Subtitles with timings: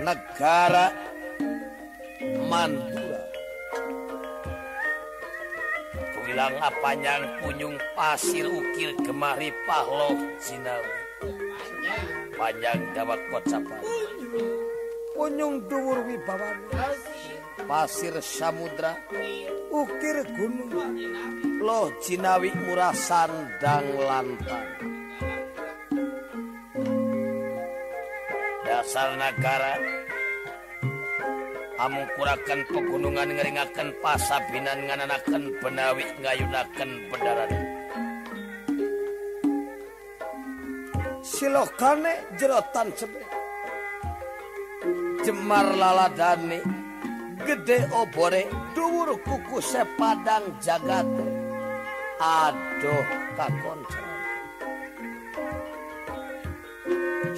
[0.00, 0.86] negara
[2.48, 3.22] Mandura.
[6.30, 10.94] Bilang apanya kunjung pasir ukir kemari Pahlo Sinawi.
[12.38, 13.82] Panjang dapat kocapan
[15.10, 16.56] kunjung dhuwur wibawan
[17.68, 18.96] pasir samudra
[19.68, 20.96] ukir gunung.
[21.60, 24.69] Loh Cinawi murah sandang lantang
[28.90, 29.78] asalnakara
[31.78, 37.50] amukurakan pegunungan ngeringakan pasabinan ngananakan penawi ngayunakan bedaran
[41.22, 43.22] silokane jerotan sebe.
[45.22, 46.58] Jemar laladani
[47.46, 51.06] gede obore dhuwur kuku sepadang jagat
[52.18, 53.06] aduh
[53.38, 54.09] kakonca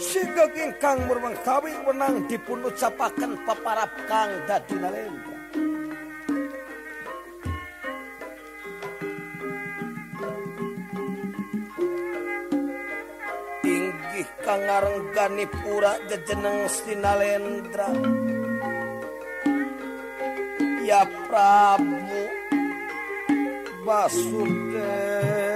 [0.03, 5.39] sehingga ingkang murwang kawi wenang dipun ucapaken paparap kang dadi nalendra.
[13.63, 17.95] Inggih kang ngarenggani pura jejeneng Sinalendra
[20.83, 22.27] ya Prabu
[23.87, 25.52] Basudewa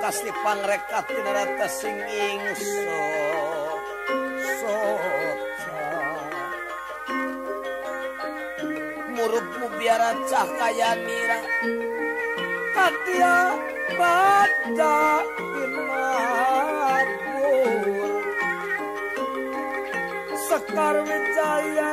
[0.00, 3.02] kasih pangrekat tinarata sing ingso.
[4.60, 5.80] Soca
[9.12, 11.40] murubmu biara cahkaya nira.
[12.72, 13.36] Katia
[13.98, 14.96] baca
[15.62, 17.06] imabur
[20.48, 21.92] sekar wijaya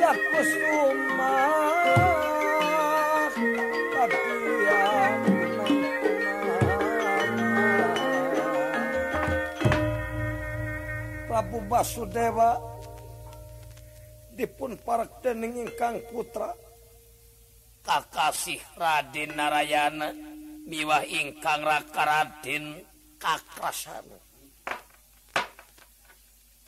[0.00, 1.55] ya kusuma
[11.46, 12.58] Prabu Basudeva
[14.34, 16.50] dipun partening ingkang putra.
[17.86, 20.10] Kakasih Raden Narayana
[20.66, 22.82] miwah ingkang Raka Raden
[23.22, 24.18] Kakrasana.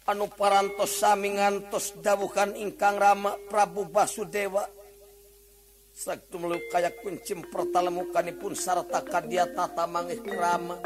[0.06, 4.62] Anu parantos sami ngantos dawuhan ingkang rama Prabu Basudeva.
[5.90, 10.78] Saktu melukaya kuncim pertalamukanipun serta kadia tata mangih kerama.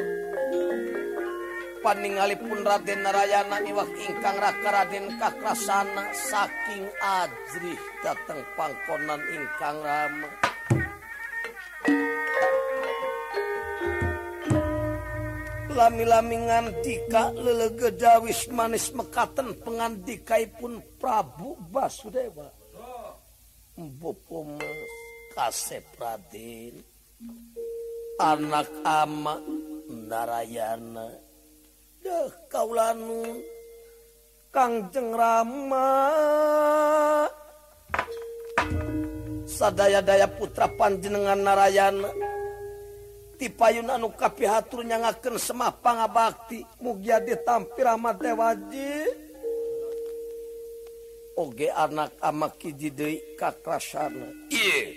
[1.82, 10.30] Paningalipun Raden Narayana miwah ingkang Raka Raden Kakrasana saking ajrih dateng pangkonan ingkang Rama.
[15.72, 22.46] Lami-lami ngandika lelegedawis manis mekaten pengandikaipun Prabu Basudewa.
[23.72, 24.68] Mas
[25.32, 26.76] kasep Raden.
[28.20, 29.40] Anak ama
[29.88, 31.31] Narayana
[32.02, 32.98] Deh kaulan
[34.50, 36.10] Kangjeng Rama
[39.46, 42.10] sadaya-daya putra panjenengan Narayana
[43.38, 49.06] tipayun anu kapihatur nyangaken semah pangabakti mugia ditampir amat dewaji
[51.38, 54.26] oge anak amak hiji deui kakrasana.
[54.50, 54.90] Ieu.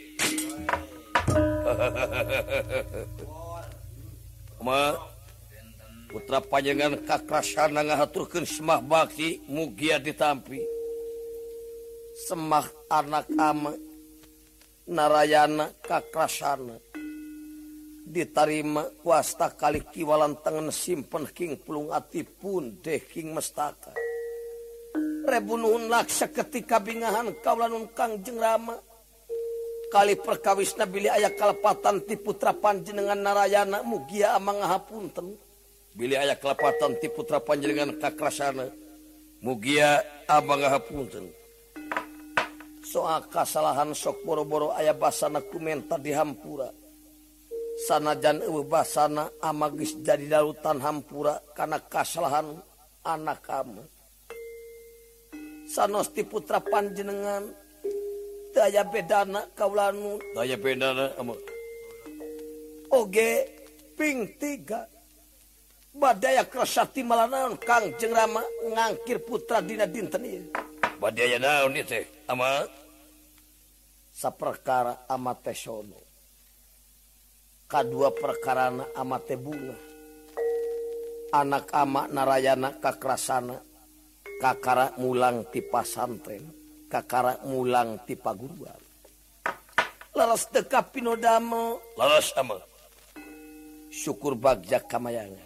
[4.65, 4.97] Ma
[6.15, 10.63] putra panjenengan kakrasana ngahaturkeun semah bakti mugia ditampi.
[12.15, 13.75] Semah anak ama
[14.87, 16.79] narayana kakrasana.
[18.07, 23.91] Ditarima wasta kali kiwalan tangan simpen king pulung ati pun deh king mestaka.
[25.27, 28.79] Rebunuhun laksa ketika bingahan kaulanun kangjeng rama.
[29.91, 35.43] Kali perkawis nabili ayah kalepatan ti putra panjenengan narayana mugia amang hapunten
[35.95, 38.67] bili aya kelepatan ti putra panjenengan kakrasana
[39.39, 41.31] mugia abang ngahapunten
[42.85, 46.69] soal kasalahan sok boro-boro aya basana kumenta di hampura.
[47.75, 52.55] Sanajan eueuh basana amagis jadi dalutan hampura karena kasalahan
[53.03, 53.83] anak kamu.
[55.67, 57.51] Sanos ti putra panjenengan
[58.55, 60.21] daya bedana kaulanu.
[60.37, 61.11] Daya bedana
[62.95, 63.31] oge
[63.97, 64.94] ping tiga.
[65.95, 70.45] badaya Krosati malanaon Kang jeng Rama ngangkir putra Dina dinten ieu
[70.99, 72.65] badaya naon ieu teh ama?
[74.15, 75.99] Saperkara amate sono.
[77.67, 79.75] Kadua perkarana amate bunga.
[81.35, 83.59] Anak ama narayana kakrasana.
[84.39, 86.47] Kakara mulang ti pasantren.
[86.87, 88.81] Kakara mulang ti paguruan.
[90.15, 92.55] Laras teka pinodamo laras ama?
[93.91, 95.44] Syukur bagja kamayangan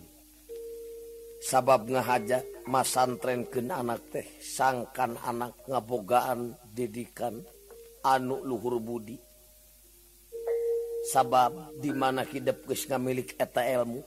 [1.40, 7.40] sabab ngahaja masantrenken anak teh sangkan anak ngabogaan didikan
[8.04, 9.16] anu Luhur Budi.
[11.10, 14.04] Sabab dimana hidup guys ngamilik eta ilmu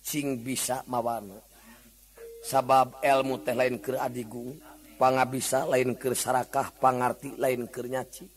[0.00, 1.42] sing bisa mawana
[2.40, 4.56] sabab ilmu teh lain ke Adigung
[4.94, 8.30] panga bisa lain ke Sarakah pangarti lain kenyaci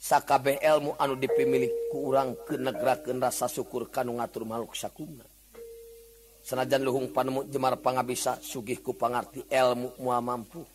[0.00, 5.29] Sakabeh ilmu anu dipemilik kurang ke negara ke rasa syukur kanu ngatur makhluk sakuna
[6.50, 10.66] sanajan Luhung Panemu Jemar Pangabisa sugih ku pangarti ilmu mua mampu.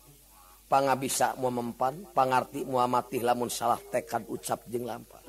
[0.72, 5.20] Pangabisa mua mempan pangarti mua mati lamun salah tekad ucap jeung lampa.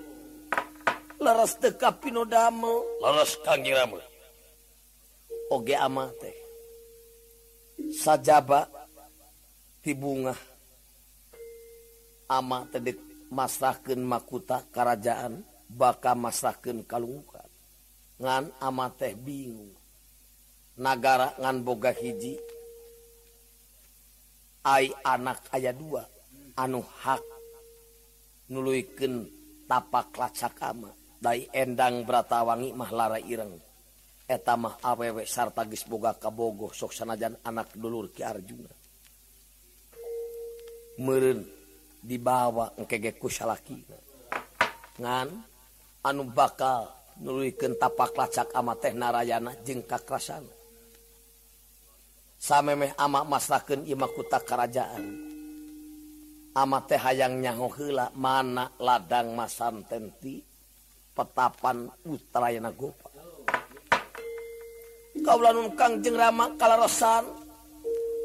[1.20, 2.72] Leres teka pinodame
[3.04, 4.00] Leres kangjeng rama
[5.52, 6.36] Oge ama teh.
[7.92, 8.72] Sajaba
[9.84, 10.40] tibungah
[12.32, 12.98] ama tedik
[13.30, 17.46] masrahkeun makuta kerajaan bakal masrahkeun kalungkan
[18.18, 19.77] ngan ama teh bingung.
[20.78, 22.38] negara ngan boga hiji.
[24.66, 26.04] Ay anak ayat dua.
[26.58, 27.24] Anu hak
[28.50, 29.30] nuluiken
[29.70, 30.90] tapak lacakama
[31.22, 33.54] dai endang beratawangi mahlara ireng.
[34.28, 38.72] Etamah awewek sarta geus boga kabogoh sok sanajan anak dulur Ki Arjuna.
[40.98, 41.46] Meureun
[42.02, 43.30] dibawa engkege ku
[44.98, 45.30] ngan
[46.02, 46.90] anu bakal
[47.22, 50.57] nuluykeun tapak lacak ama teh narayana jeung kakrasana
[52.38, 55.04] samemeh ama masaken imakuta kerajaan.
[56.58, 60.42] Ama teh hayang nyaho heula mana ladang masan tenti
[61.14, 63.10] petapan utrayana gopa.
[65.18, 67.26] Kaulanun kangjeng rama kalarosan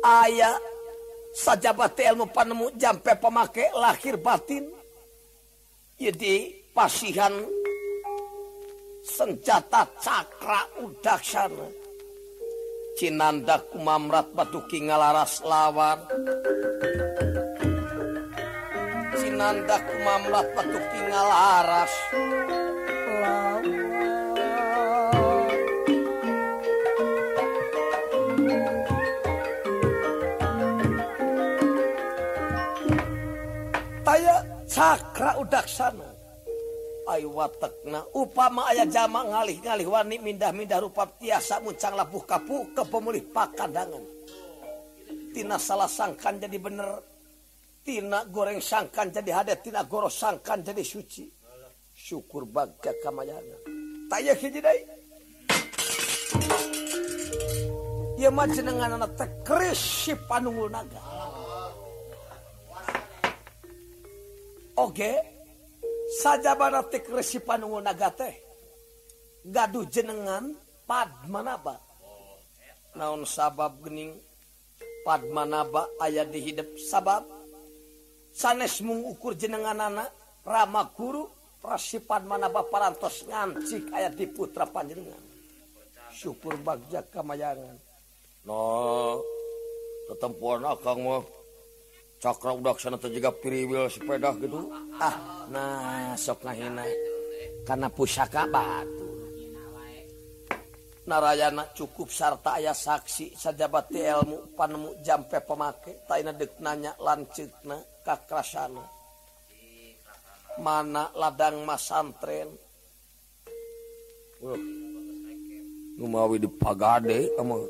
[0.05, 0.57] aya
[1.33, 4.65] sajabat ilmu panemu jampe pemake lahir batin.
[6.01, 7.33] Jadi pasihan
[9.05, 11.82] senjata cakra udaksana.
[12.93, 15.99] Cinanda kumamrat batuki ngalaras lawan.
[19.17, 23.65] Cinanda kumamrat batuki ngalaras lawan.
[34.03, 34.37] Taya
[34.69, 36.12] cakra udaksana
[37.07, 44.23] watekna upama aya jama ngalih-galih wani mindah-mindah rupa tiasa muncang labuh kapu ke pemulih pakadangan
[45.33, 46.91] tina salah sangkan jadi bener.
[47.83, 51.27] Tina goreng sangkan jadi hadat tina goros sangkan jadi suci.
[51.91, 53.59] Syukur bagja kamayana.
[54.07, 54.81] Tayah hiji deui
[58.23, 59.27] ieu mah anak teh
[59.75, 61.03] si panunggul naga
[64.79, 65.11] oge?
[65.11, 65.42] okay.
[66.21, 67.41] saja baratik resi
[67.81, 68.35] naga teh
[69.47, 71.79] gaduh jenengan Padmanaba.
[72.99, 74.13] Naon sabab gening?
[75.07, 77.25] Padmanaba ayah dihidp sabab.
[78.33, 80.11] Sanes mengukur jenengan anak
[80.43, 81.29] Rama guru
[81.63, 85.23] Resi Padmanaba parantos ngancik ayat di putra panjenengan.
[86.11, 87.79] Syukur bagja kamayangan.
[88.43, 88.61] No
[90.11, 91.23] tetempuan akang mah.
[92.23, 94.71] Cakra udah sana tuh juga piriwil sepeda gitu.
[95.03, 96.87] Ah nah sok ngahina.
[97.67, 99.11] karena pusaka batu.
[101.03, 103.35] Narayana cukup sarta ayah saksi.
[103.35, 106.07] Sajabat ilmu panemu jampe pemake.
[106.07, 109.03] Taina deknanya lancitna kakrasana
[110.61, 112.51] mana ladang masantren
[114.45, 114.61] uh.
[115.93, 117.61] Numawi di pagade ama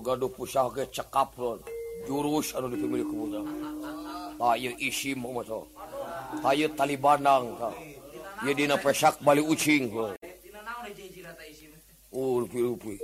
[0.00, 1.60] gaduh pusah ke cekap lon
[2.06, 3.46] jurus anu dipilih ku budak
[4.54, 5.68] ayo isim moto
[6.44, 7.54] ayo tali bandang
[8.44, 9.90] ye dina pesak bali ucing
[12.14, 12.94] oh rupi rupi.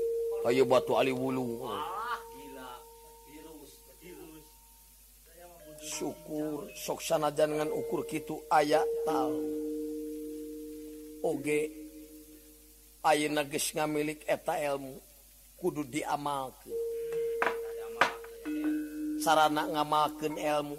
[0.46, 1.68] Ayo batu ali wulu
[5.80, 9.34] syukur sok sanajan ngan ukur kitu aya tal
[11.20, 11.68] oge
[13.04, 14.96] ayeuna geus ngamilik eta ilmu.
[15.60, 16.79] Kudu diamalkeun.
[19.20, 20.78] sarana ngamalken elmu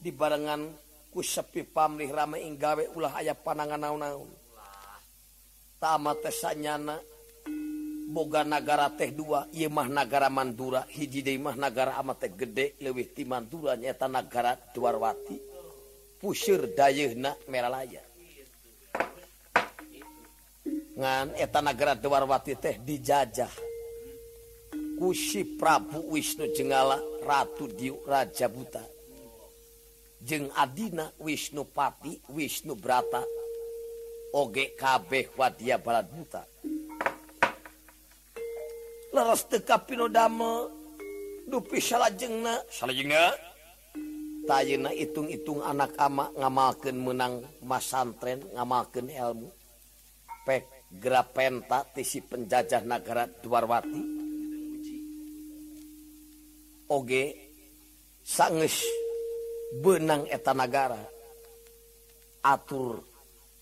[0.00, 0.72] dibarenngan
[1.12, 4.30] ku sepi pamrih rame inggawe ulah aya panangan naon-naun
[5.80, 6.96] tamatesanyana
[8.10, 10.82] boga negara teh dua Imah negara Mandura.
[10.90, 15.38] Hiji Imah negara ama teh gede lewih di Mandura nyata negara Dwarwati
[16.20, 18.04] pusir dayeuhna meralaya.
[21.00, 23.48] Ngan eta negara Dewarwati teh dijajah.
[25.00, 27.09] Kusi Prabu Wisnu Jengala.
[27.20, 28.84] Ratu Diu Raja Buta.
[30.20, 33.24] Jeung Adina Wisnupati Wisnu Brata.
[34.30, 36.46] Oge kabeh wadia balad buta.
[39.10, 40.70] Leres teka pinodame
[41.50, 42.62] dupi salajengna.
[42.70, 43.34] Salajengna?
[44.46, 49.48] Tayena itung-itung anak ama ngamalkeun menang masantren ngamalkeun ilmu
[50.42, 54.19] pek grapenta tisi penjajah negara Dwarwati
[56.90, 57.24] oge
[58.22, 58.82] sanges
[59.80, 60.98] benang etanagara
[62.42, 63.00] atur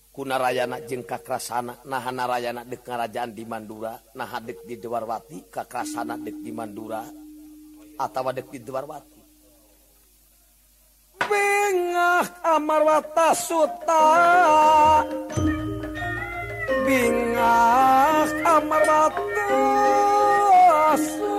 [0.09, 6.51] kunarayana jeung kakrasana nahanarayana dek ngarajaan di Mandura nah dek di Dewarwati kakrasana dek di
[6.51, 7.05] Mandura
[7.99, 9.19] atawa dek di Dewarwati.
[11.19, 14.05] Bengah amarwata suta.
[16.87, 19.51] Bingah amarwata
[20.97, 21.38] suta.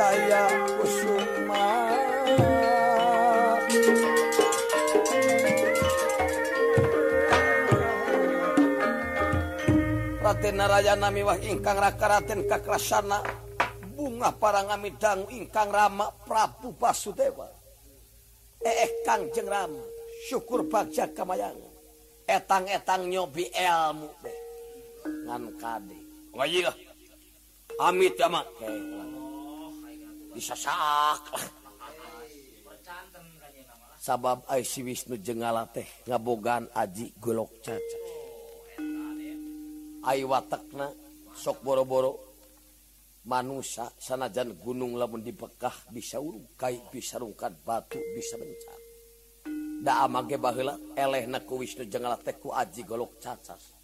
[0.00, 0.48] saya
[0.80, 1.68] kusuma.
[10.24, 13.20] Raden Narayana miwah ingkang raka Raden Kakrasana.
[13.92, 17.44] Bunga parangamidang ingkang rama Prabu Basudewa
[18.64, 19.84] Eh Kang jeng rama
[20.24, 21.60] syukur bagja kamayang
[22.24, 24.38] etang-etang nyobi elmu deh.
[25.28, 26.00] Ngan kade.
[26.32, 26.72] Oh Wajib
[27.76, 29.09] amit amat kewan
[30.34, 31.22] disasak
[34.00, 37.98] sabab ai si Wisnu jengala teh ngabogan aji golok caca.
[40.00, 40.88] Ai watakna
[41.36, 42.12] sok boro-boro
[43.28, 48.80] manusia sanajan gunung lamun dibekah bisa bisa kai bisa rungkat batu bisa mencar
[49.84, 53.76] da amage baheula elehna ku Wisnu jengala teh ku aji golok cacas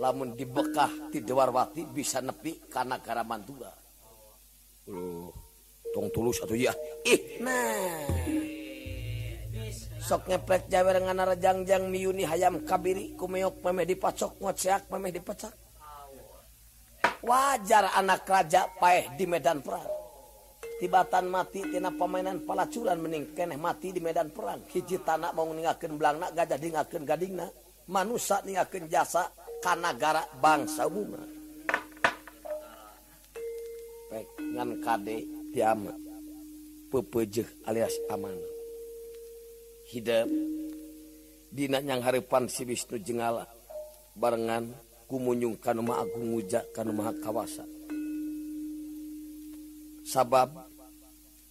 [0.00, 3.81] lamun dibekah ti Dewarwati bisa nepi kana mandura.
[5.92, 6.72] tong tulus satu ya
[7.06, 8.06] ih nah.
[10.02, 15.54] Sok ngeplek jawer ngana jangjang miuni hayam kabiri kumeok memeh dipacok ngocek memeh dipecak
[17.22, 19.86] wajar anak raja paeh di medan perang.
[20.82, 24.66] Tibatan mati tina pemainan palacuran mending keneh mati di medan perang.
[24.66, 27.46] Hiji tanah mau ningakeun belangna gajah dingakeun gadingna.
[27.86, 29.30] Manusia ningakeun jasa
[29.62, 31.41] ka gara bangsa bunga.
[34.12, 35.24] pek ngan kade
[35.56, 35.96] tiama
[36.92, 38.36] pepejeh alias aman.
[39.88, 40.28] Hidup
[41.48, 43.48] dina nyang harapan si Wisnu jengala
[44.12, 44.68] barengan
[45.08, 47.64] kumunyung kanu ma agung nguja kanu maha kawasa.
[50.04, 50.60] Sabab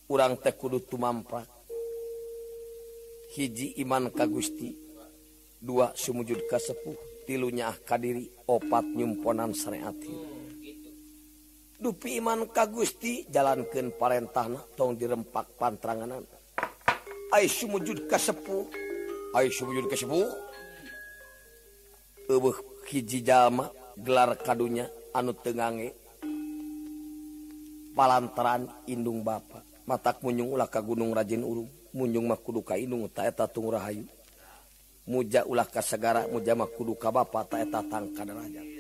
[0.06, 1.50] urang teh kudu tumamprak.
[3.34, 4.70] Hiji iman ka Gusti
[5.58, 10.31] dua sumujud ka sepuh tilunya ah kadiri opat nyumponan syariat hidup
[11.82, 14.46] dupi iman ka Gusti jalankan Parentah
[14.78, 16.22] tong dirempak pantranganan.
[17.34, 18.70] Aisyu mujud kasepuh
[19.34, 20.30] Aisyu mujud kasepuh
[22.30, 25.98] Eueuh hiji jalma gelar kadunya anu tengange
[27.98, 29.66] palantaran indung bapa.
[29.90, 31.68] Matak munjung ulah ka Gunung Rajin Urung.
[31.92, 34.08] Munjung mah kudu ka indung ta eta tung rahayu.
[35.12, 38.71] Muja ulah ka segara muja mah kudu ka Bapa ta eta tangka derajat.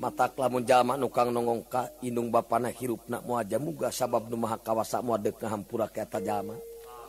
[0.00, 5.04] mata lamun jalma nukang nongong ka inung bana hirupnak muaja muga sabab nu maha kawasa
[5.04, 6.56] muadek na hampura kata jalma.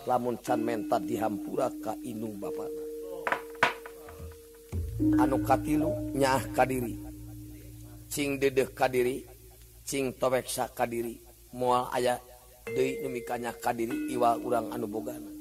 [0.03, 2.83] Lamun can menta dihampura ka inung bapana
[5.23, 6.99] anu katilu nyaah kadiri.
[8.11, 9.23] Cing dedeh kadiri
[9.87, 11.15] cing toweksa kadiri.
[11.55, 12.19] Mual ayah
[12.67, 15.31] deui nu mikanya kadiri iwa urang anu bogana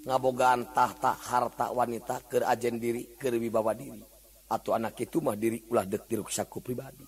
[0.00, 4.09] ngabogaan tahta harta wanita keur ajen diri keur wibawa diri.
[4.50, 7.06] atau anak itu mah diri ulah dek diruksaku pribadi.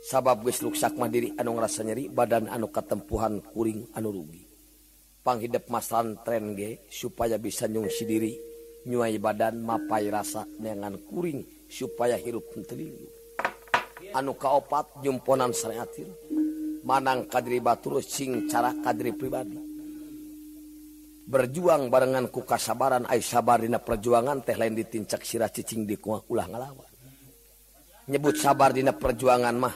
[0.00, 4.44] Sabab guys ruksak Madiri anu ngerasa nyeri badan anu ketempuhan kuring anu rugi.
[5.20, 8.32] Panghidep masalah tren ge supaya bisa nyungsi diri
[8.88, 13.20] nyuai badan mapai rasa dengan kuring supaya hirup telilu
[14.16, 16.10] anu kaopat jumponan syariatil
[16.82, 19.69] manang kadri batur sing cara kadri pribadi.
[21.30, 26.90] berjuang barengan ku kasabaran ay sabarina perjuangan teh lain ditincak sirah cicing di ulah ngalawan.
[28.10, 29.74] Nyebut sabar dina perjuangan mah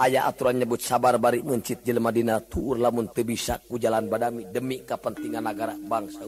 [0.00, 4.80] aya aturan nyebut sabar bari mencit Jelmadina tuur lamun teu bisa ku jalan badami demi
[4.80, 6.24] kepentingan negara bangsa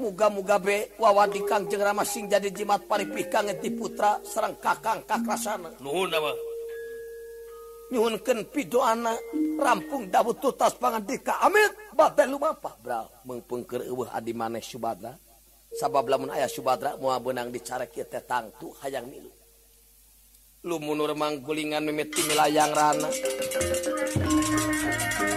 [0.00, 1.44] muga-muga be wawa di
[1.76, 5.76] rama sing jadi jimat paripih kanget ti putra sareng kakang kakrasana.
[5.84, 6.49] Nuhun apa
[7.90, 9.12] nyuhunkeun pidoana
[9.58, 12.78] rampung dawuh tutas pangan dika amit bade lu bapak.
[12.78, 15.12] Bra mengpengker eueuh adi maneh subadra
[15.74, 19.30] sabab lamun ayah subadra moal benang dicara kieu teh tangtu hayang milu.
[20.60, 23.08] Lumunur manggulingan mimit milayang rana.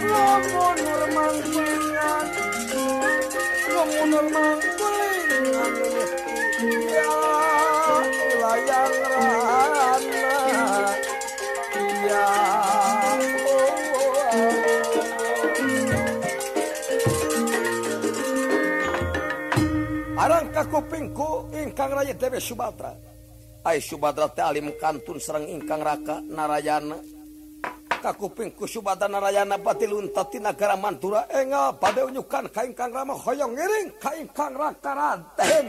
[0.04, 2.26] Lumunur manggulingan
[3.72, 6.10] lumunur manggulingan mimit
[6.60, 8.08] milayang
[8.92, 9.13] rana.
[20.68, 23.14] kupingku ingkang raya dewe Subatra
[23.64, 27.00] Ay Subatra teh alim kantun serang ingkang raka narayana.
[27.88, 31.24] Kakupingku Subatra narayana batil unta ti nagara mantura.
[31.32, 35.66] Eh, Enga pada unyukan ka ingkang rama hoyong ngiring ka ingkang raka raden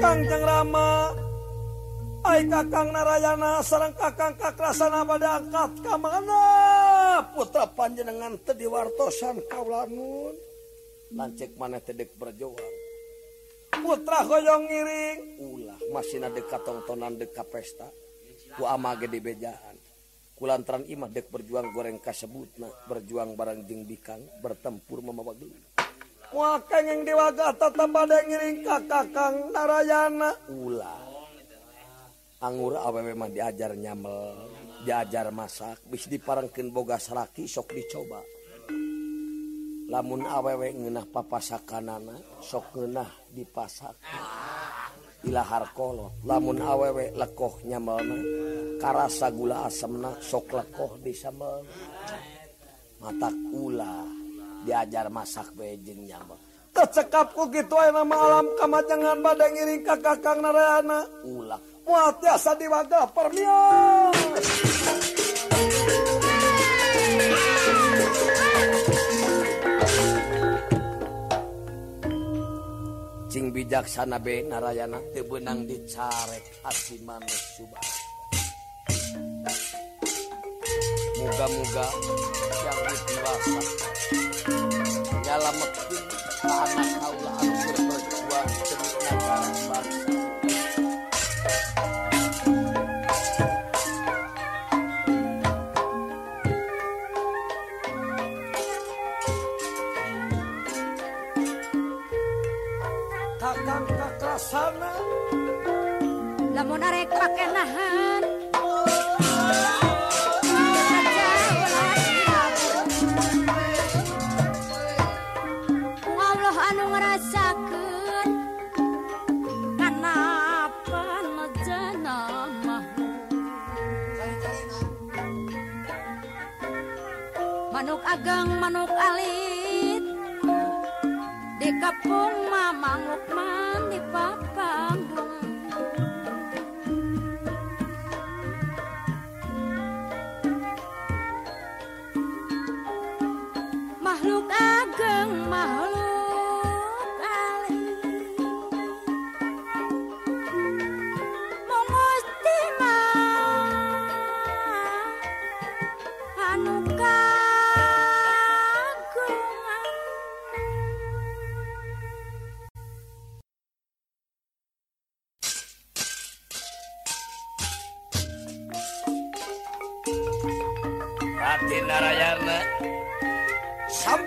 [0.00, 1.12] Kangjeng Rama
[2.20, 6.42] Hai kakang Narayana sarang kakang kakrasana pada angkat ke mana?
[7.32, 10.36] Putra panjenengan tadi wartosan kaulanun
[11.16, 12.74] lancek mana tedek berjuang.
[13.80, 15.18] Putra goyong ngiring.
[15.40, 17.88] Ulah masih ada katongtonan dekat pesta.
[18.54, 19.80] Ku amage di bejaan
[20.40, 25.60] kulantaran imah dek berjuang goreng kasebutna berjuang barang jeng bikang bertempur memawa gelut
[26.32, 30.30] Wah kengeng dewa gata tambah ngiring kakang Narayana.
[30.46, 31.09] Ulah.
[32.40, 34.48] anggur awewmah diajar nyamel
[34.80, 38.24] diajar masak bis diparengken boga salaki sok dicoba.
[39.90, 43.92] Lamun awewe ngenah papasakanana sok ngenah dipasak.
[45.28, 48.16] Ilahar kolot lamun awewe lekoh nyamelna
[48.80, 51.60] karasa gula asemna sok lekoh disambel.
[53.04, 54.08] Mata kula
[54.64, 56.40] diajar masak bejeng nyamel.
[56.70, 61.04] Tercekapku gitu nama alam kamajangan badang ngiring kakak kang narayana.
[61.26, 64.14] Ulah biasa di wadah permian
[73.30, 75.02] cing bijaksana be narayana.
[75.10, 77.86] Teu beunang dicarek asimanus subah
[81.20, 81.86] muga-muga
[82.66, 83.60] yang dewasa
[85.26, 86.04] nyalametkeun
[86.40, 87.54] ka anak kaula anu
[87.90, 90.49] berjuang demi negara bangsa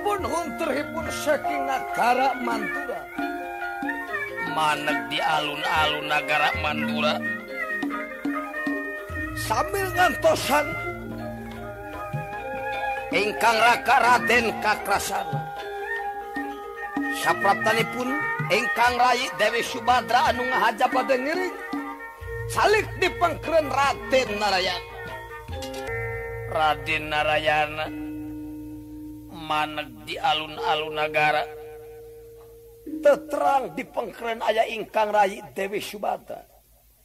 [0.04, 3.02] pun hunterhipun saking negara Mandura.
[4.54, 7.16] Manek di alun-alun negara Mandura.
[9.34, 10.68] Sambil ngantosan
[13.16, 15.40] ingkang raka Raden Kakrasana.
[17.24, 18.10] Sapraptanipun
[18.52, 21.56] ingkang rai Dewi Subadra anu ngahaja pada ngiring
[22.52, 24.92] salik di pengkeren Raden Narayana.
[26.52, 28.03] Raden Narayana.
[29.44, 31.44] maneg di alun-alun negara
[33.04, 36.44] terang di pengkeren ayah ingkang Ray Dewi Subata.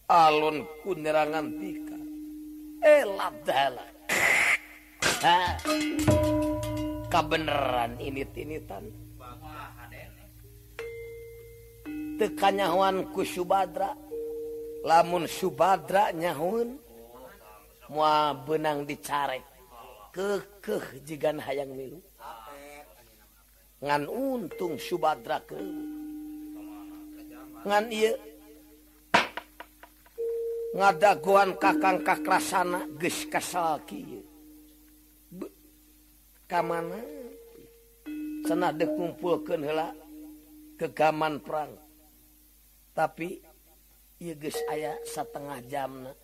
[0.09, 1.99] Alun kunerangan tika
[2.81, 3.89] elap eh, dalam
[7.13, 8.89] kebenaran ini tinitan.
[12.19, 13.95] Tekanyawanku Subadra.
[14.83, 16.79] Lamun Subadra nyahun
[17.93, 19.45] mua benang dicarek.
[20.15, 22.01] Kekeh jigan hayang milu.
[23.79, 25.59] ngan untung Subadra ke?
[27.67, 28.13] Ngan iya?
[30.75, 34.29] Ngadaguan kakang kakrasana geus kasal kieu
[36.49, 36.97] ka mana?
[38.49, 39.93] Cenah ngumpulkeun heula
[40.81, 41.77] kegaman perang.
[42.97, 43.37] Tapi
[44.25, 46.17] ieu geus aya satengah jamna.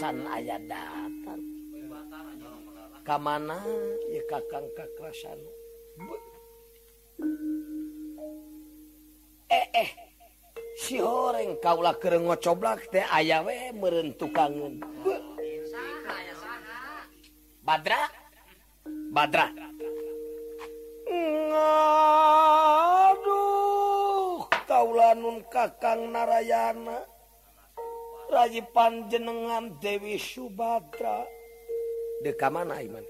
[0.00, 1.42] Can aya datang.
[3.04, 3.60] Ka mana?
[4.08, 5.57] Ieu kakang kakrasana.
[9.48, 9.90] eh eh.
[10.78, 14.84] si horeng kaulah keengo ngocoblak teh aya we merentukangan
[17.68, 18.08] Badra?
[19.12, 19.52] Badra.
[23.12, 27.04] Aduh kaulah nun kakang narayana.
[28.28, 31.24] Raji panjenengan Dewi Subadra
[32.20, 33.00] Deka mana iman?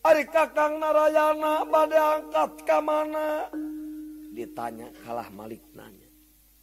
[0.00, 3.52] Ari kakang narayana bade angkat ke mana?
[4.32, 6.08] Ditanya kalah malik nanya.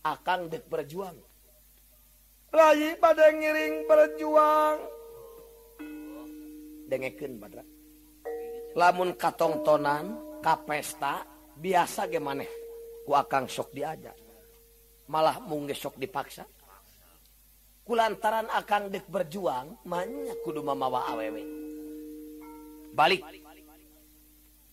[0.01, 1.13] Akang dek berjuang.
[2.49, 4.77] Rayi bade ngiring berjuang.
[6.89, 7.61] Dengekin badra.
[8.73, 11.21] Lamun katongtonan, kapesta,
[11.53, 12.49] biasa gemaneh.
[13.05, 14.17] Ku akang sok diajak.
[15.13, 16.41] Malah mungge sok dipaksa.
[17.85, 21.66] Kulantaran akang dek berjuang, manya kudu mamawa awewe.
[22.97, 23.21] Balik.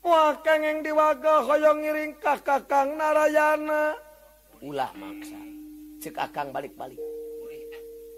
[0.01, 4.01] Wah kengeng diwaga hoyong ngiring ka Kakang Narayana.
[4.65, 5.37] Ulah maksa.
[6.01, 7.01] Cek akang balik-balik.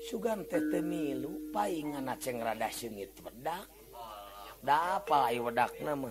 [0.06, 3.66] Sugan tete milu, paingan aceng rada sengit wedak.
[4.62, 6.10] Da apa lai wedak nama.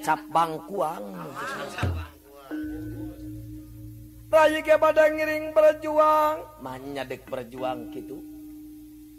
[0.00, 1.04] Cap bangkuang.
[4.28, 6.64] Rayi ke pada ngiring berjuang.
[6.64, 8.24] Manya dek berjuang gitu.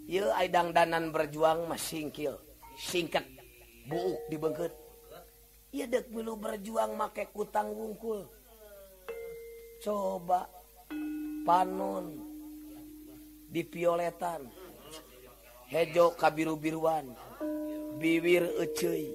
[0.09, 2.48] Ye aidang danan berjuang mah singkil.
[2.79, 3.27] singkat.
[3.91, 4.71] Buuk dibengket.
[5.69, 8.25] Ya dek dulu berjuang make kutang wungkul.
[9.83, 10.49] Coba
[11.45, 12.17] panon
[13.51, 14.47] di violetan
[15.69, 17.11] hejo kabiru-biruan.
[17.99, 19.11] Bibir ecei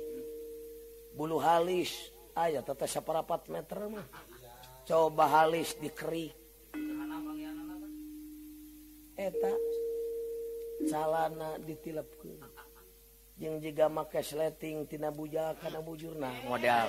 [1.16, 2.12] bulu halis.
[2.34, 4.06] Ah, Aya tata saparapat meter mah.
[4.84, 6.34] Coba halis dikerik.
[9.14, 9.54] Eta
[10.90, 12.53] calana ditilepkeun
[13.34, 16.86] jeung jiga make sleting tina bujal karena bujurna modal.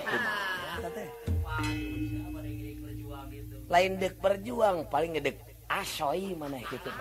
[3.65, 6.91] Lain dek berjuang paling ngedek asoi mana gitu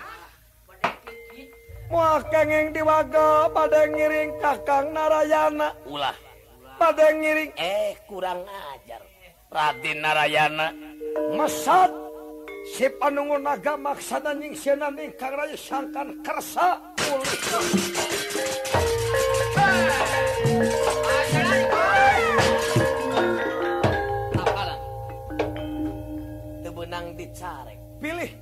[1.92, 5.76] Wah kengeng diwaga pada ngiring kakang Narayana.
[5.84, 6.16] Ulah.
[6.80, 7.52] Pada ngiring.
[7.60, 9.04] Eh kurang ajar.
[9.52, 10.72] Raden Narayana.
[11.36, 11.92] Mesat
[12.72, 16.80] si panungun naga maksana nying sianan ingkang raya sangkan kersa.
[17.12, 18.13] Ulah.
[26.74, 28.32] benang dicarek pilih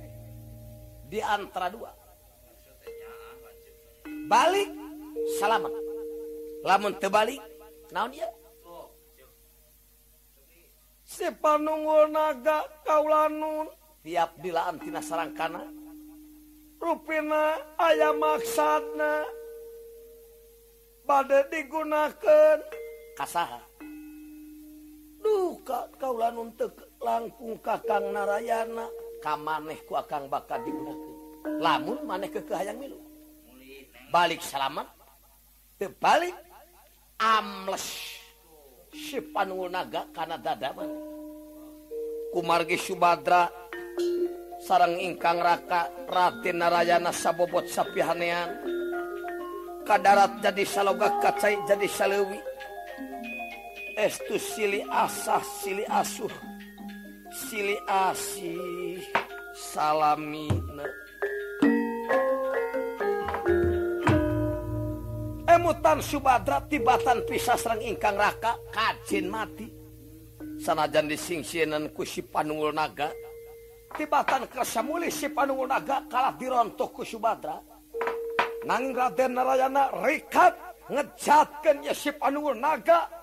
[1.07, 1.91] diantara dua.
[4.25, 4.69] Balik
[5.37, 5.73] salamat
[6.65, 7.39] lamun tebalik
[7.93, 8.25] naon dia?
[11.05, 13.69] Si panunggu naga kaulanun
[14.01, 15.61] tiap dilaan tina sarangkana.
[16.81, 19.23] Rupina ayam maksana.
[21.03, 22.63] Badai digunakan
[23.19, 23.59] kasaha?
[25.19, 28.87] Duka kaulanun teke langkung kakang narayana
[29.19, 31.13] kam manehku akan bakal digunakan
[31.59, 32.99] lamun maneh kekehaang milu.
[34.09, 34.87] Balik selamat
[35.75, 36.35] tebalik
[37.19, 37.85] amles.
[38.93, 40.85] Sipanul naga karena dadaman.
[42.29, 43.49] Kumargi Subadra
[44.61, 48.53] sarang ingkang raka Raden Narayana sabobot sapihanean.
[49.83, 52.39] Ka darat jadi saloga kacai jadi salewi.
[53.97, 56.31] Estu sili asah sili asuh.
[57.33, 59.01] sili asih
[59.57, 60.45] salami
[65.49, 69.69] emutan Subadra tibatan pisah serang ingkang raka kacin mati.
[70.61, 73.09] Sanajan disingsienan ku si Panungul Naga
[73.97, 77.57] tibatan kersa muli si Panungul Naga kalah dirontok ku Subadra
[78.63, 80.53] nanging Raden Narayana rikat
[80.87, 83.22] ngejatkan ya si Panungul Naga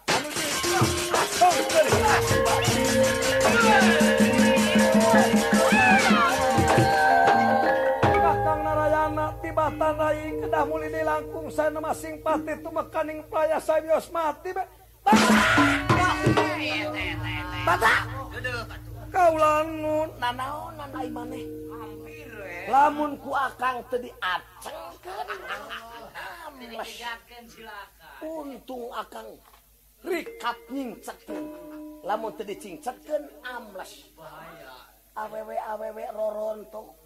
[10.60, 14.64] kedah muli di langkung saya nama sing pati itu mekaning playa saya bios mati be
[17.64, 17.94] Bata
[19.10, 22.66] Kau langun nanau oh, nanai maneh eh.
[22.66, 24.78] Lamun ku akang tadi aceng
[28.20, 29.28] Untung akang
[30.04, 31.44] rikapnyingcatkan
[32.04, 34.72] lamun teu dicingcekeun amles bahaya
[35.16, 36.96] awewe awewe roronto.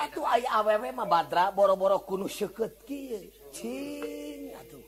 [0.00, 3.30] Atuh aya awewe mah badra boro-boro kunu seukeut kieu.
[3.54, 4.84] Cing atuh.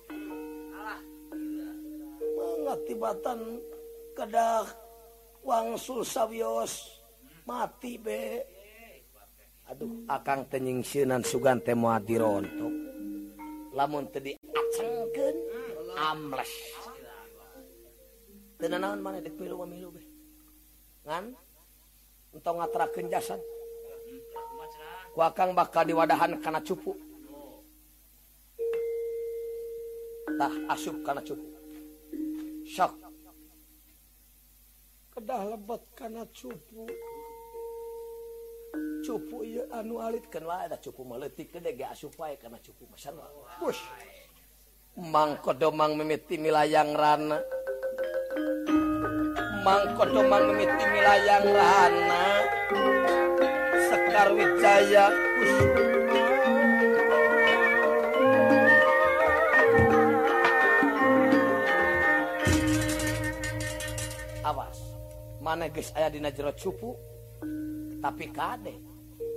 [2.37, 3.41] Mengatibatan
[4.17, 4.67] kedah
[5.45, 7.03] wangsul sawios
[7.47, 8.43] mati be.
[9.67, 12.71] Aduh akang tenyingsinan sugan teh moal dirontok
[13.75, 15.37] lamun teu diacengkeun
[15.99, 16.53] amles
[18.59, 20.03] tenanawan mana dek milu milu be.
[21.07, 21.25] Ngan?
[22.37, 23.40] Entong ngaterakeun jasad
[25.16, 26.92] ku akang bakal diwadahan kana cupu.
[30.37, 31.49] Tah asup kana cupu.
[32.69, 32.92] Sok.
[35.16, 36.85] Kedah lebet kana cupu.
[39.01, 43.25] Cupu ieu anu alitkeun wae da cupu meletik gede ge asup wae kana cupu masyaallah
[43.57, 43.81] push
[45.01, 47.40] mangko domang mimiti milayang rana.
[49.67, 52.25] Mangko domang mimiti milayang rana.
[53.91, 55.11] Sekar Wijaya.
[64.47, 64.79] Awas,
[65.43, 66.95] mana geus aya dina jero cupu,
[67.99, 68.79] tapi kade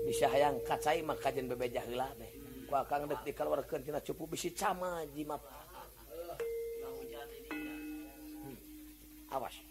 [0.05, 2.29] bisa hayang kacai mah kajen bebejah heula teh.
[2.69, 5.41] Ku akang deuk dikeluarkeun tina cupu bisi cama jimat.
[8.45, 8.57] Hmm.
[9.33, 9.68] Awas.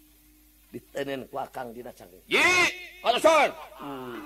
[0.69, 2.21] ditenen kuakang dina cangking.
[2.29, 2.45] Ye,
[3.01, 3.49] kalasan.
[3.81, 4.17] Hmm.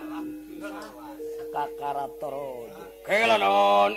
[1.55, 2.67] Kakaratoro.
[3.07, 3.95] Kela non.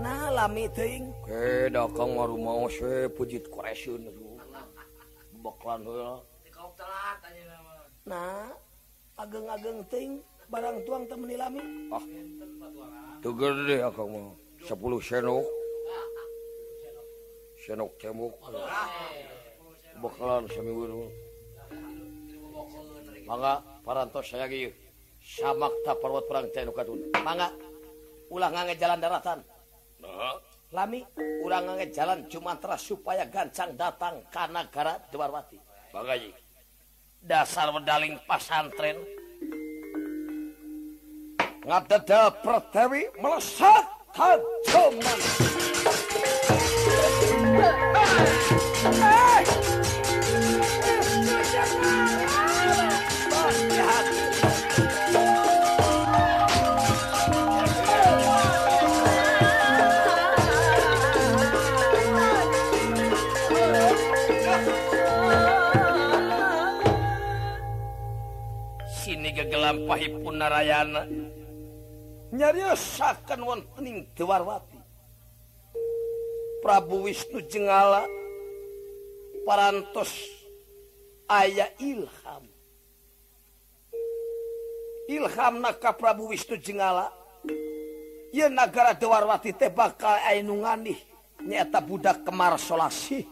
[0.00, 1.12] Nah, lami teuing.
[1.28, 4.08] Ke dakang ngarumaos we pujit koresun.
[5.44, 6.16] Boklan heula.
[8.08, 8.50] Nah,
[9.20, 10.24] ageng-ageng teuing.
[10.52, 12.04] barang tuang temen nilami oh ah,
[13.24, 14.36] tuger deh akang mah
[14.68, 15.48] sepuluh senok.
[17.62, 18.34] Senok cemuk
[20.02, 21.06] bakalan seminggu dulu.
[23.22, 24.74] Mangga parantos saya gitu
[25.22, 27.00] samak tak perwat perang tenuk katun.
[27.22, 27.48] Mangga
[28.28, 29.38] ulah ngange jalan daratan.
[30.74, 31.00] Lami
[31.40, 35.56] urang ngange jalan cuma supaya gancang datang ka nagara Dewarwati
[35.94, 36.34] bagaji
[37.22, 39.21] dasar medaling pasantren.
[41.62, 45.18] Ngadada Pertewi melesat kajoman.
[48.98, 49.42] Eh!
[69.02, 71.06] Sini gegelampahipun Narayana
[72.32, 74.80] nyaryasakan wontening Dewarwati
[76.64, 78.08] Prabu Wisnu Jengala
[79.44, 80.14] parantos
[81.26, 82.44] aya ilham.
[85.10, 87.10] Ilham naka Prabu Wisnu Jengala.
[88.32, 90.96] Ya nagara Dewarwati teh bakal ainu nganih
[91.44, 93.26] nyata budak kemar solasi.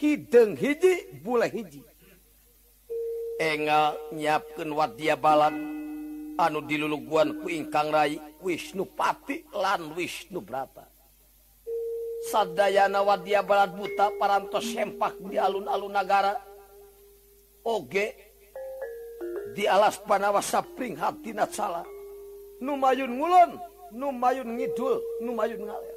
[0.00, 1.84] Hideng hiji bule hiji.
[3.36, 5.79] Engal nyiapkan wadia balan.
[6.40, 10.88] anu diluluguan ku ingkang Rai Wisnupati lan Wisnu berapa
[12.32, 16.32] Sadayana Wadia Barat Buta parantos sempak di alun-alun negara
[17.60, 18.32] Oge
[19.52, 21.84] di alas panawa sapring hatina salah
[22.64, 23.52] Numayun ngulon
[23.90, 25.96] Numayun ngidul Numayun ngalir.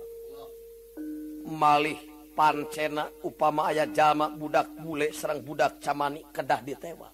[1.45, 1.99] Malih
[2.33, 7.12] pancena upama ayah jamak budak bule serang budak camani kedah ditewa.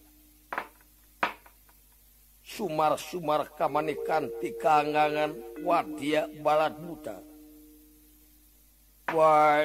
[2.49, 7.21] Sumar-sumar kamanikanti tikanggangan wadia balat buta.
[9.13, 9.61] Wah,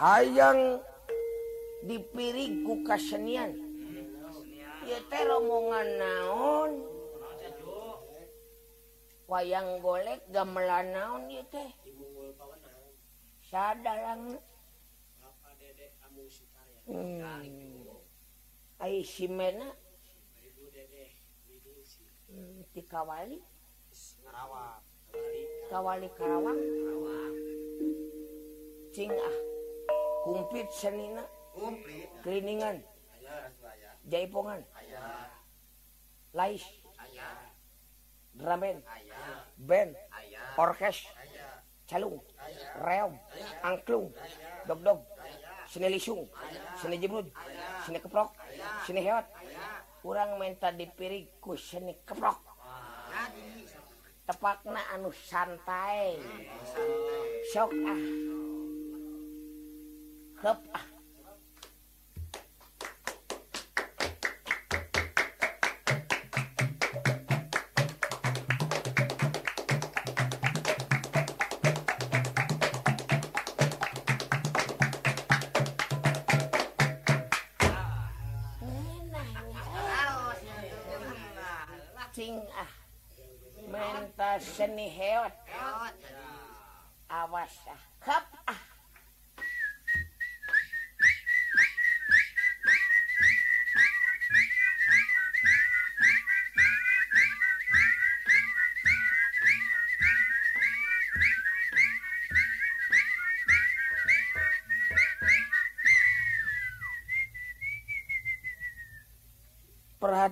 [0.00, 0.80] hayang
[1.84, 3.52] dipiriku ku kasenian
[5.28, 6.72] rombongan naon?
[9.30, 11.70] Wayang golek gamelan naon teh?
[16.88, 17.22] Hmm.
[22.30, 23.38] Hmm, Tikawali
[25.70, 26.08] kawali?
[26.18, 26.60] Karawang.
[28.90, 29.59] Cing ah.
[30.24, 31.24] kumplit senina.
[32.22, 32.80] Keliningan.
[34.06, 34.60] Jaipongan.
[36.32, 36.64] Lais.
[38.36, 38.78] Dramen.
[39.58, 39.92] Band.
[40.56, 41.08] Orkes.
[41.90, 42.22] Calung.
[42.80, 43.18] Reom
[43.66, 44.14] angklung.
[44.66, 45.00] Dog-dog.
[45.66, 46.26] Seni lisung.
[46.78, 47.26] Seni jemud
[47.86, 48.34] seni keprok.
[48.86, 49.26] Seni hewat
[50.00, 52.38] kurang minta dipiriku seni keprok.
[54.26, 56.14] Tepatna anu santai.
[57.50, 58.49] Sok ah.
[60.42, 60.56] ครับ
[82.18, 82.66] จริงอะ
[83.72, 85.20] มันตาสนิเฮว
[87.12, 87.52] อาวัส
[88.04, 88.69] ครับอะ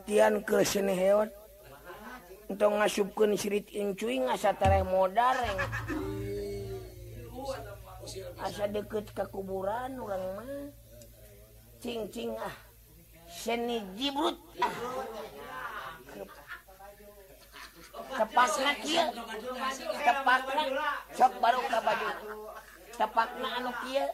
[0.09, 1.29] tian ke seni hewan
[2.49, 5.37] untuk ngasupkan sirit incuy ngasa tereh modar
[8.41, 10.73] asa deket ke kuburan orang mah.
[11.85, 12.57] Cing-cing ah.
[13.29, 14.73] Seni jibrut ah.
[16.09, 16.25] Ke,
[18.17, 19.05] tepakna kia
[19.93, 20.65] tepakna
[21.13, 22.09] sok baru ke baju.
[22.97, 24.09] Tepakna anu kia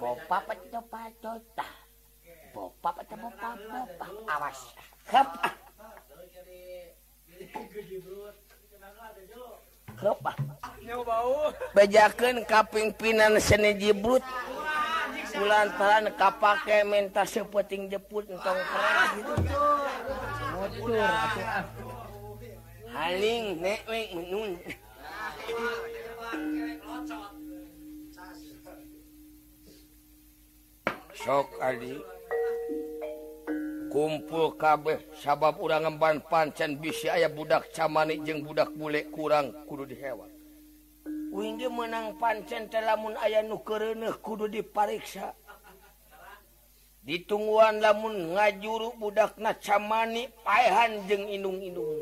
[0.00, 1.83] Kopa pecah pacotah
[2.54, 4.10] Bopak atau bopak, bopak.
[4.30, 4.58] Awas.
[5.10, 5.28] Klep.
[9.98, 10.18] Klep.
[10.22, 10.36] Ah.
[10.62, 11.50] Ah.
[11.74, 14.22] Bejakan kapimpinan seni jibrut.
[15.34, 19.34] Kulantaran kapake minta sepeting jeput entong keren gitu.
[20.54, 21.46] Motor atuh.
[22.94, 24.54] Haling nek menun.
[31.18, 32.13] Sok adik.
[33.94, 39.86] kumpul kabeh sabab urang ngemban pancen bisi aya budak camani jeung budak bule kurang kudu
[39.86, 40.26] dihewan.
[41.30, 45.30] Wingi menang pancen telamun aya nu keureuneuh kudu dipariksa.
[47.06, 52.00] Ditungguan lamun ngajuru budakna camani paehan jeung indung-indung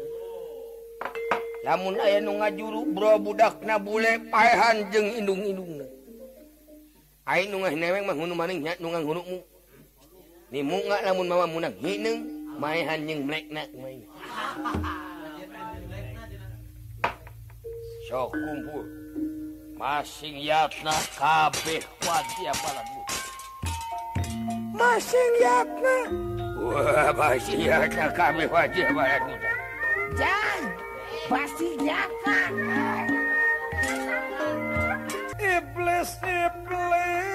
[1.67, 5.83] lamun aya nu ngajuru bro budakna bule paehan jeung indung-indung
[7.27, 9.52] aing nu ngahnewe mah hunu maning nya nu nganghunukmu
[10.53, 11.73] ni mu nga lamun mawa munang.
[11.81, 12.29] Ngineng
[12.61, 14.95] maehan jeung mlekna kumaha
[18.05, 18.85] sok kumpul.
[19.81, 21.81] Masing yatna kabeh.
[22.05, 23.03] Wadi apalan bu
[24.77, 25.97] masing yatna
[26.61, 28.47] wah masing yatna kabeh.
[28.53, 29.35] Wadi apalan bu
[30.21, 30.63] jan
[31.33, 32.39] masing yatna
[35.41, 37.32] iblis iblis.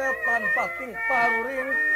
[0.00, 1.92] sepan pating paruringkat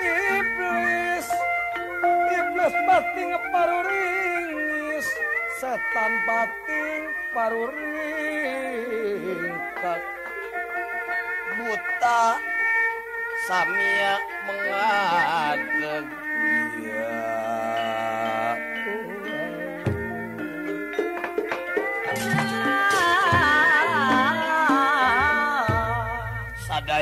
[0.00, 1.28] iblis
[2.32, 5.04] iblis bating paruringis
[5.60, 7.92] setan bating paruringkat
[11.60, 12.40] buta
[13.44, 14.16] samia
[14.48, 16.08] mengageg
[16.88, 17.20] ya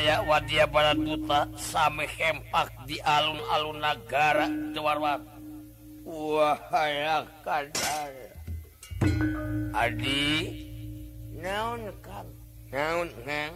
[0.08, 5.20] Surabaya Wadia Barat Buta sampai hempak di alun-alun negara Jawarwat
[6.08, 8.12] wahaya kadar.
[9.76, 10.24] Adi?
[11.36, 12.24] Naon kang?
[12.72, 13.52] Naon kang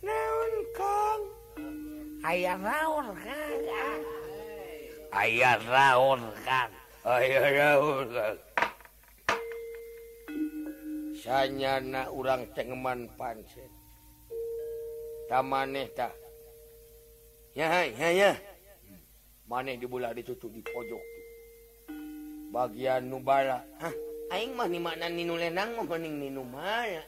[0.00, 1.22] naon kang?
[2.24, 4.00] Ayah raon kang.
[5.12, 6.72] Ayah raon kang.
[7.04, 8.38] Ayah raon kang.
[11.20, 13.71] Sanyana urang tengeman pansen
[15.40, 16.12] manehta
[19.48, 21.00] maneh dibulah ditutup di pojok
[22.52, 23.64] bagian nubala
[24.32, 27.04] Aing mah mana ninu lenang mah mending ninu maya.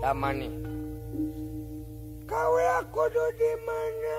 [0.00, 0.48] Tamane
[2.24, 4.16] kau aku di mana?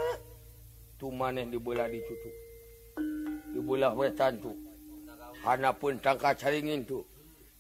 [1.02, 2.46] Tu maneh dibulah ditutup
[3.66, 4.54] bola wetan tu.
[5.42, 7.02] Hana pun tangka caringin tu.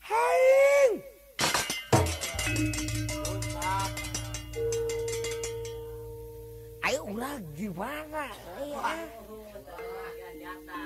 [0.05, 1.01] Haing!
[6.85, 8.29] Ayo ulah gimana?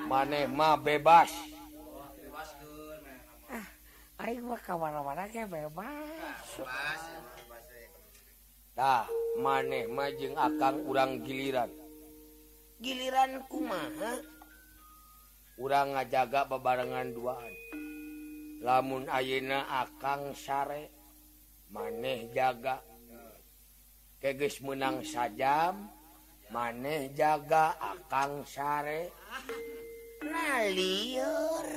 [0.08, 1.28] Maneh mah bebas.
[3.52, 3.68] Ah,
[4.24, 6.64] aing mah ka mana-mana ge bebas.
[8.72, 9.04] Tah,
[9.36, 11.68] maneh mah jeung akang urang giliran.
[12.80, 14.24] Giliran kumaha?
[15.60, 17.52] Urang ngajaga bebarengan duaan.
[18.64, 20.99] Lamun ayeuna akang sare
[21.70, 22.82] maneh jaga.
[24.20, 25.88] Keges menang sajam
[26.52, 29.14] maneh jaga akang sare.
[30.76, 31.70] Liur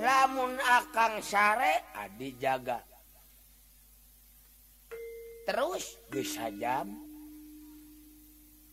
[0.00, 2.80] lamun akang sare Adi jaga.
[5.44, 6.88] Terus bisa jam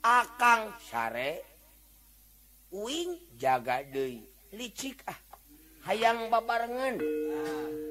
[0.06, 1.44] akang sare
[2.72, 4.24] wing jaga deui.
[4.56, 5.20] Licik ah
[5.84, 6.96] hayang babarengan.
[7.04, 7.87] Ah.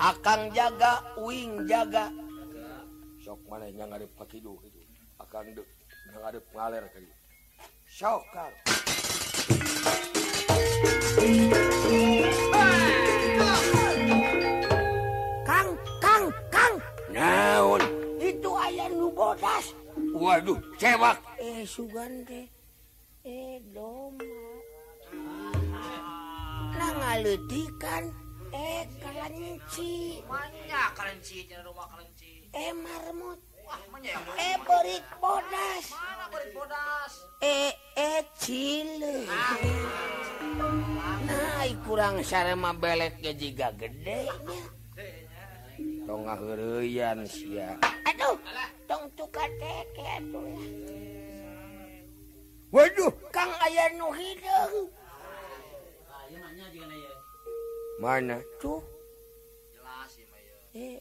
[0.00, 2.08] akan jaga wing jaga
[3.20, 4.80] sok mana ngadep ka kidul gitu
[5.20, 5.68] akan deuk
[6.08, 6.98] ngadep ngaler ka
[7.84, 8.54] sok kang
[15.44, 15.70] Kang,
[16.00, 16.74] Kang, Kang.
[17.12, 17.82] Naon?
[18.16, 19.76] Itu aya nu bodas.
[20.16, 21.16] Waduh, cewek.
[21.36, 22.48] Eh, sugan teh.
[23.28, 24.24] Eh, doma.
[26.72, 30.22] Nah, ngaletikan eh kelenci.
[30.26, 32.50] Banyak kelenci di rumah kelenci.
[32.50, 33.40] Eh marmut.
[33.66, 33.78] Wah,
[34.34, 35.84] eh berit bodas.
[35.94, 37.12] Mana berit bodas?
[37.38, 39.54] Eh eh cile ah,
[41.62, 44.60] kurang kurang sarema belek ge jiga gedenya
[46.08, 47.76] tong ngaheureyan sia.
[48.08, 48.36] Aduh
[48.88, 50.48] tong tuka teke atuh
[52.72, 53.12] waduh.
[53.30, 54.88] Kang aya nu hideung
[56.10, 56.26] ah,
[58.00, 58.40] mana?
[58.56, 58.80] Tuh.
[60.72, 60.96] Eh,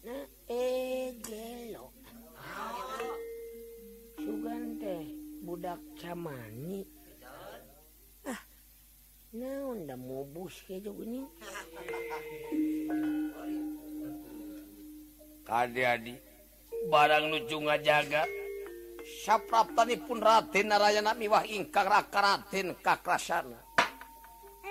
[0.00, 1.12] nah, eh,
[4.24, 5.04] sugan teh
[5.44, 6.80] budak camani
[8.24, 8.40] ah
[9.36, 11.28] naon da mobus kayak ini.
[15.44, 16.16] Kadi adi
[16.88, 18.24] barang lucu ngajaga.
[19.04, 23.63] Sapraptani pun ratin narayana miwah ingkang raka ratin kakrasana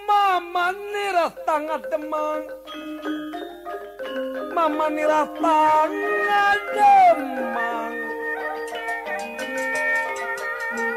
[0.04, 2.44] Mama nira tangat demang.
[4.52, 7.94] Mama nira tangat demang.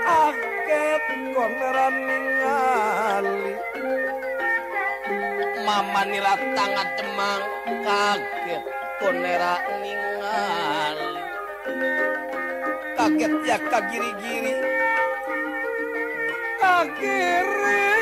[0.03, 1.05] Aket
[1.35, 3.55] koneran ningali.
[5.63, 7.43] Mama nira tangat demang.
[7.87, 8.65] Kaget
[8.99, 11.11] konera ningali.
[12.99, 14.55] Kaget ya kagiri-giri.
[16.59, 17.96] Kagiri.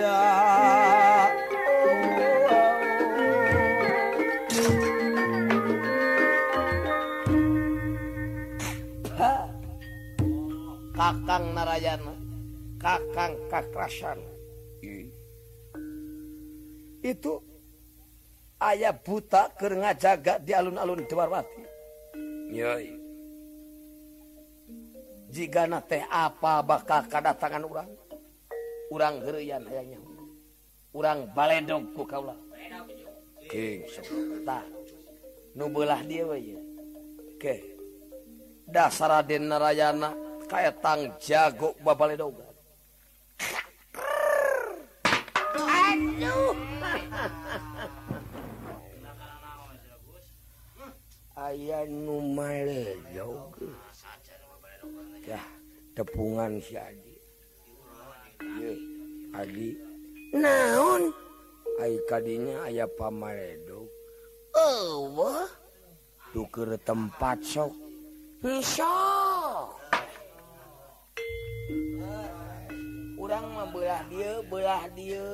[0.00, 0.20] Ya.
[10.94, 12.14] Kakang Narayana,
[12.78, 14.20] Kakang Kakrasan.
[17.00, 17.40] Itu
[18.60, 21.64] ayah buta keur ngajaga di alun-alun Dewarwati.
[22.52, 22.99] Yoi.
[25.30, 27.88] jika teh apa bakal kedatangan orang
[28.90, 29.98] orang gerian ayahnya.
[30.90, 32.34] Orang baledog ku kaulah
[34.42, 34.66] tah
[35.54, 36.58] nubelah dia we
[37.38, 37.62] ke
[38.66, 40.14] dasar Raden Narayana
[40.50, 42.46] kaetang jago babaledoga
[45.54, 46.54] aduh.
[51.40, 53.89] Ayah nu maledoga
[55.30, 55.46] dah
[55.94, 57.14] tepungan si Adi.
[58.58, 58.72] Ye,
[59.30, 59.68] Adi.
[60.34, 61.14] Naon?
[61.78, 63.88] Ay kadinya aya pamaredo
[64.52, 65.48] eueuh
[66.34, 67.72] tuker tempat sok.
[68.44, 68.92] Hisa
[73.20, 75.28] urang mah belah dia belah dia.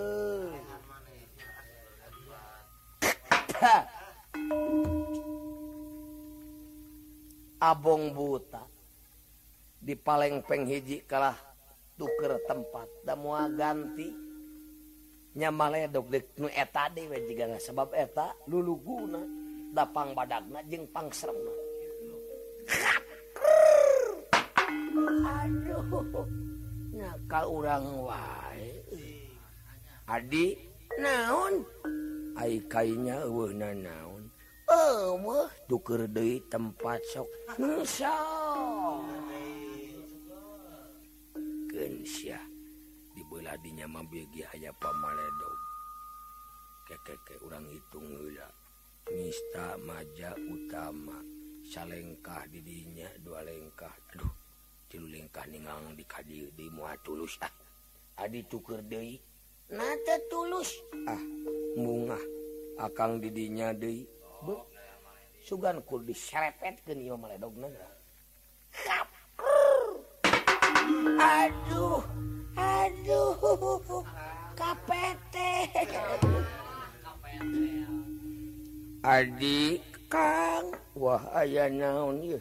[7.56, 8.75] Abong buta.
[9.86, 11.38] di Palengpeng hiji kalah
[11.94, 12.90] tuker tempat.
[13.06, 14.10] Dan mua ganti.
[15.36, 16.10] Nyamaledok
[16.42, 18.34] nu eta dewe jika nggak sebab eta.
[18.50, 19.22] Lulu guna
[19.70, 21.54] dapang badagna jeng pangsrem aduh.
[26.96, 28.82] Nyaka orang wae.
[30.08, 30.56] Adi
[30.98, 31.62] naon?
[32.34, 34.32] Ai kainya eueuhna naon?
[34.66, 37.28] Eueuh tuker deui tempat sok.
[37.60, 38.10] Nusa
[41.86, 42.42] Syah
[43.14, 45.66] dibelah dinya mabegi aya pamaledo
[46.86, 48.46] kekeke urang hitung heula.
[49.10, 51.18] Nista maja utama.
[51.66, 53.90] Salengkah didinya dua lengkah.
[54.14, 54.30] Aduh
[54.86, 57.50] tilu lengkah ningang di kadi di mua tulus ah.
[58.22, 59.18] Adi tuker deui.
[59.74, 60.70] Nate tulus.
[61.10, 61.22] Ah
[61.74, 62.22] mungah.
[62.78, 64.06] Akang didinya deui.
[65.42, 67.70] Sugan kul diserepetkeun ieu maledogna.
[71.14, 72.02] aduh
[72.58, 73.32] aduh
[74.58, 75.36] KPT
[79.06, 79.78] Adi
[80.10, 82.40] Kang Wah aya naon ya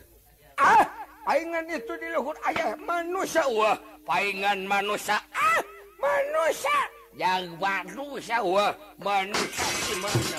[0.57, 0.86] ah
[1.26, 3.78] paingan itu di luhur ayah manusia wah.
[4.05, 5.59] Paingan manusia ah
[5.97, 6.80] manusia.
[7.18, 8.72] Yang manusia wah.
[9.01, 10.38] Manusia gimana